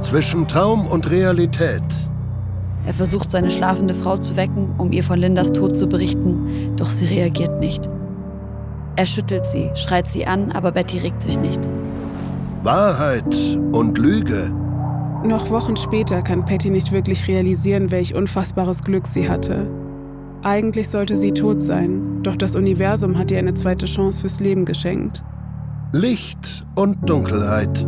[0.00, 1.82] zwischen Traum und Realität.
[2.86, 6.86] Er versucht, seine schlafende Frau zu wecken, um ihr von Lindas Tod zu berichten, doch
[6.86, 7.88] sie reagiert nicht.
[8.94, 11.68] Er schüttelt sie, schreit sie an, aber Betty regt sich nicht.
[12.62, 13.36] Wahrheit
[13.72, 14.52] und Lüge.
[15.24, 19.68] Noch Wochen später kann Patty nicht wirklich realisieren, welch unfassbares Glück sie hatte.
[20.42, 24.64] Eigentlich sollte sie tot sein, doch das Universum hat ihr eine zweite Chance fürs Leben
[24.64, 25.24] geschenkt.
[25.92, 27.86] Licht und Dunkelheit.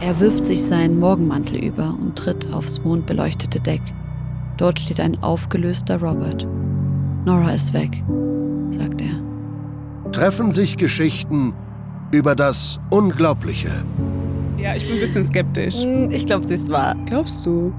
[0.00, 3.82] Er wirft sich seinen Morgenmantel über und tritt aufs mondbeleuchtete Deck.
[4.56, 6.46] Dort steht ein aufgelöster Robert.
[7.24, 8.02] Nora ist weg,
[8.70, 10.10] sagt er.
[10.12, 11.52] Treffen sich Geschichten
[12.12, 13.70] über das Unglaubliche.
[14.56, 15.82] Ja, ich bin ein bisschen skeptisch.
[15.82, 16.94] Hm, Ich glaube, sie ist wahr.
[17.06, 17.72] Glaubst du?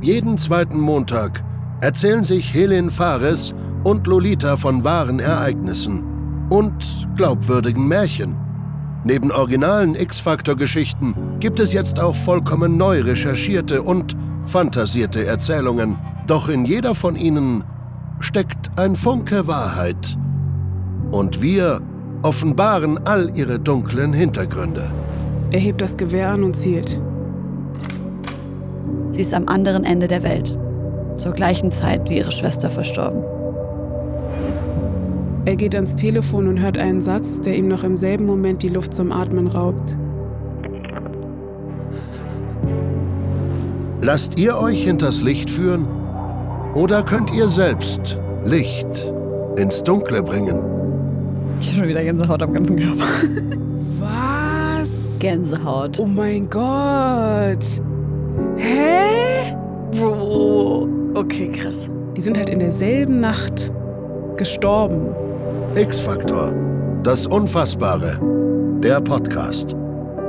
[0.00, 1.44] Jeden zweiten Montag
[1.80, 3.54] erzählen sich Helen Fares
[3.84, 6.02] und Lolita von wahren Ereignissen
[6.50, 6.72] und
[7.16, 8.36] glaubwürdigen Märchen.
[9.04, 15.98] Neben originalen X-Factor-Geschichten gibt es jetzt auch vollkommen neu recherchierte und fantasierte Erzählungen.
[16.28, 17.64] Doch in jeder von ihnen
[18.20, 20.16] steckt ein Funke Wahrheit.
[21.10, 21.80] Und wir
[22.22, 24.84] offenbaren all ihre dunklen Hintergründe.
[25.50, 27.00] Er hebt das Gewehr an und zielt.
[29.10, 30.58] Sie ist am anderen Ende der Welt.
[31.16, 33.22] Zur gleichen Zeit wie ihre Schwester verstorben.
[35.44, 38.68] Er geht ans Telefon und hört einen Satz, der ihm noch im selben Moment die
[38.68, 39.96] Luft zum Atmen raubt.
[44.00, 45.86] Lasst ihr euch hinters Licht führen?
[46.74, 49.12] Oder könnt ihr selbst Licht
[49.56, 50.62] ins Dunkle bringen?
[51.60, 53.04] Ich habe schon wieder Gänsehaut am ganzen Körper.
[54.00, 55.18] Was?
[55.18, 55.98] Gänsehaut.
[55.98, 57.64] Oh mein Gott.
[58.56, 59.54] Hä?
[59.90, 60.88] Bro.
[61.14, 61.88] Okay, krass.
[62.16, 63.72] Die sind halt in derselben Nacht
[64.36, 65.21] gestorben.
[65.74, 66.52] X-Faktor.
[67.02, 68.20] Das Unfassbare.
[68.80, 69.74] Der Podcast.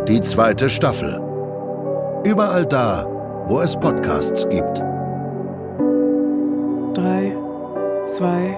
[0.08, 1.19] Die zweite Staffel.
[2.23, 3.05] Überall da,
[3.47, 4.77] wo es Podcasts gibt.
[6.94, 7.35] Drei,
[8.06, 8.57] zwei,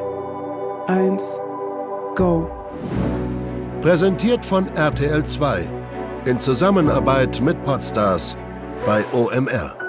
[0.86, 1.40] eins,
[2.16, 2.52] go.
[3.82, 5.68] Präsentiert von RTL 2
[6.26, 8.38] in Zusammenarbeit mit Podstars
[8.86, 9.85] bei OMR.